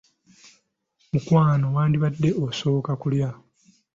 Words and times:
Mukwano 1.11 1.65
wandibadde 1.75 2.29
osooka 2.45 2.91
kulya. 3.01 3.29